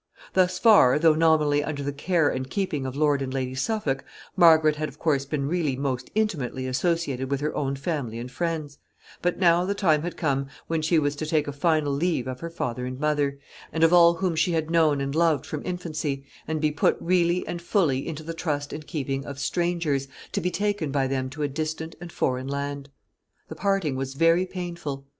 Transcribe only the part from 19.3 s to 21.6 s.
strangers, to be taken by them to a